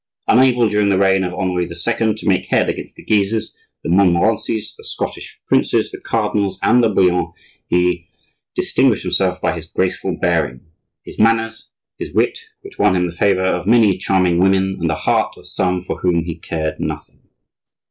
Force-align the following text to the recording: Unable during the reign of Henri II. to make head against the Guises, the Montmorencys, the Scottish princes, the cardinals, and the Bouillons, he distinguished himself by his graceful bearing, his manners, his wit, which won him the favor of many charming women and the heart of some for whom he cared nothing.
Unable 0.27 0.67
during 0.67 0.89
the 0.89 0.97
reign 0.97 1.23
of 1.23 1.31
Henri 1.31 1.65
II. 1.65 2.15
to 2.15 2.19
make 2.27 2.45
head 2.47 2.69
against 2.69 2.95
the 2.95 3.03
Guises, 3.05 3.55
the 3.83 3.89
Montmorencys, 3.91 4.75
the 4.75 4.83
Scottish 4.83 5.39
princes, 5.47 5.91
the 5.91 6.01
cardinals, 6.01 6.57
and 6.63 6.83
the 6.83 6.89
Bouillons, 6.89 7.35
he 7.67 8.07
distinguished 8.55 9.03
himself 9.03 9.39
by 9.39 9.53
his 9.53 9.67
graceful 9.67 10.17
bearing, 10.19 10.61
his 11.03 11.19
manners, 11.19 11.73
his 11.99 12.15
wit, 12.15 12.39
which 12.61 12.79
won 12.79 12.95
him 12.95 13.05
the 13.05 13.13
favor 13.13 13.41
of 13.43 13.67
many 13.67 13.95
charming 13.95 14.39
women 14.39 14.77
and 14.79 14.89
the 14.89 14.95
heart 15.05 15.35
of 15.37 15.45
some 15.45 15.83
for 15.83 15.99
whom 15.99 16.23
he 16.23 16.33
cared 16.33 16.79
nothing. 16.79 17.19